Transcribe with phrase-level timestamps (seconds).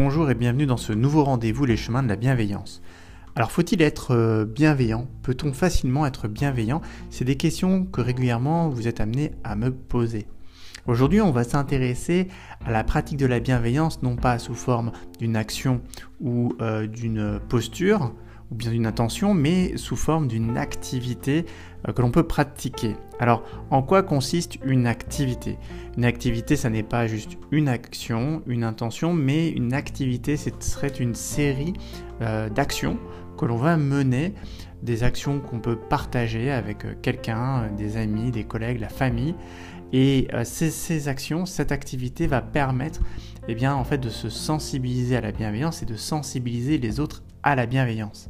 [0.00, 2.82] Bonjour et bienvenue dans ce nouveau rendez-vous Les chemins de la bienveillance.
[3.34, 5.08] Alors faut-il être euh, bienveillant?
[5.24, 6.82] Peut-on facilement être bienveillant?
[7.10, 10.28] C'est des questions que régulièrement vous êtes amené à me poser.
[10.86, 12.28] Aujourd'hui on va s'intéresser
[12.64, 15.80] à la pratique de la bienveillance non pas sous forme d'une action
[16.20, 18.14] ou euh, d'une posture,
[18.50, 21.44] ou bien d'une intention, mais sous forme d'une activité
[21.86, 22.96] euh, que l'on peut pratiquer.
[23.18, 25.58] Alors, en quoi consiste une activité?
[25.96, 30.88] Une activité, ça n'est pas juste une action, une intention, mais une activité, ce serait
[30.88, 31.74] une série
[32.22, 32.98] euh, d'actions
[33.36, 34.34] que l'on va mener,
[34.82, 39.34] des actions qu'on peut partager avec euh, quelqu'un, des amis, des collègues, la famille.
[39.92, 43.00] Et ces, ces, actions, cette activité va permettre
[43.48, 47.22] eh bien, en fait, de se sensibiliser à la bienveillance et de sensibiliser les autres
[47.42, 48.28] à la bienveillance.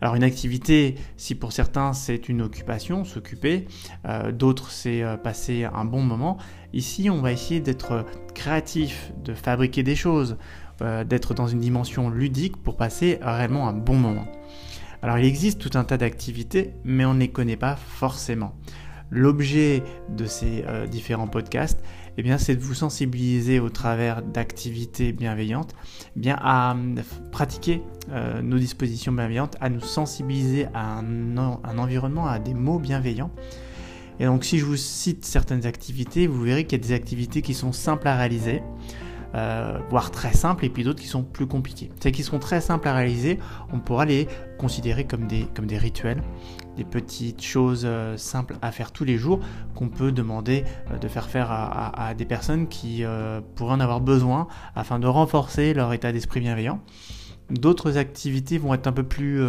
[0.00, 3.66] Alors une activité, si pour certains c'est une occupation, s'occuper,
[4.06, 6.36] euh, d'autres c'est euh, passer un bon moment,
[6.72, 10.36] ici on va essayer d'être créatif, de fabriquer des choses,
[10.82, 14.26] euh, d'être dans une dimension ludique pour passer réellement un bon moment.
[15.02, 18.54] Alors il existe tout un tas d'activités, mais on ne les connaît pas forcément.
[19.10, 21.80] L'objet de ces euh, différents podcasts,
[22.18, 25.74] eh bien, c'est de vous sensibiliser au travers d'activités bienveillantes,
[26.16, 31.78] eh bien, à euh, pratiquer euh, nos dispositions bienveillantes, à nous sensibiliser à un, un,
[31.78, 33.30] environnement, à des mots bienveillants.
[34.18, 37.42] Et donc, si je vous cite certaines activités, vous verrez qu'il y a des activités
[37.42, 38.62] qui sont simples à réaliser,
[39.36, 41.90] euh, voire très simples, et puis d'autres qui sont plus compliquées.
[42.00, 43.38] Celles qui sont très simples à réaliser,
[43.70, 46.22] on pourra les considérer comme des, comme des rituels,
[46.78, 49.40] des petites choses euh, simples à faire tous les jours
[49.74, 53.04] qu'on peut demander euh, de faire faire à, des personnes qui
[53.54, 56.80] pourraient en avoir besoin afin de renforcer leur état d'esprit bienveillant.
[57.50, 59.42] D'autres activités vont être un peu plus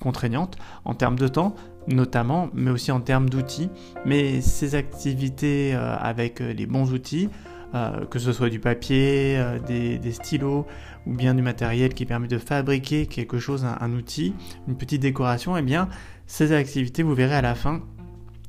[0.00, 1.54] contraignantes en termes de temps,
[1.86, 3.70] notamment, mais aussi en termes d'outils.
[4.04, 7.28] Mais ces activités avec les bons outils,
[7.74, 10.66] euh, que ce soit du papier, euh, des, stylos
[11.06, 14.34] ou bien du matériel qui permet de fabriquer quelque chose, un, outil,
[14.68, 15.90] une petite décoration, eh bien
[16.26, 17.82] ces activités, vous verrez à la fin,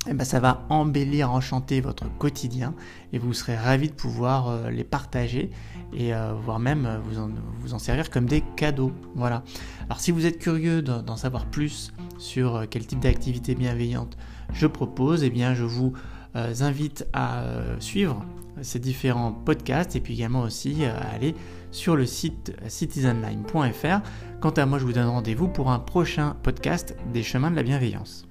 [0.08, 2.74] eh ben, ça va embellir, enchanter votre quotidien
[3.12, 5.50] et vous serez ravi de pouvoir euh, les partager
[5.92, 6.12] et
[6.44, 8.92] voire même vous en, vous en, servir comme des cadeaux.
[9.16, 9.42] Voilà.
[9.86, 14.16] Alors si vous êtes curieux d'en savoir plus sur quel type d'activité bienveillante
[14.52, 15.92] je propose, eh bien je vous
[16.34, 17.44] invite à
[17.80, 18.24] suivre
[18.62, 21.34] ces différents podcasts et puis également aussi euh, à aller
[21.70, 24.00] sur le site citizenline.fr.
[24.40, 27.62] Quant à moi, je vous donne rendez-vous pour un prochain podcast des chemins de la
[27.62, 28.29] bienveillance.